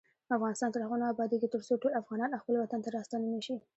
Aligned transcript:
افغانستان 0.37 0.69
تر 0.71 0.81
هغو 0.83 0.97
نه 1.01 1.07
ابادیږي، 1.13 1.47
ترڅو 1.55 1.73
ټول 1.81 1.93
افغانان 2.01 2.39
خپل 2.41 2.53
وطن 2.57 2.79
ته 2.85 2.89
راستانه 2.97 3.27
نشي. 3.35 3.55